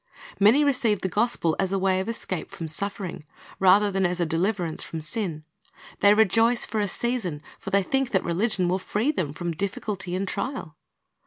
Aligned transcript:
Many 0.39 0.63
receive 0.63 1.01
the 1.01 1.07
gospel 1.07 1.55
as 1.59 1.71
a 1.71 1.77
way 1.77 1.99
of 1.99 2.09
escape 2.09 2.49
from 2.49 2.67
suffering, 2.67 3.23
rather 3.59 3.91
than 3.91 4.03
as 4.03 4.19
a 4.19 4.25
deliver 4.25 4.65
ance 4.65 4.81
from 4.81 4.99
sin. 4.99 5.43
They 5.99 6.15
rejoice 6.15 6.65
for 6.65 6.79
a 6.79 6.87
season, 6.87 7.43
for 7.59 7.69
they 7.69 7.83
think 7.83 8.09
that 8.09 8.23
religion 8.23 8.67
will 8.67 8.79
free 8.79 9.11
them 9.11 9.31
from 9.31 9.51
difficulty 9.51 10.15
and 10.15 10.27
trial. 10.27 10.75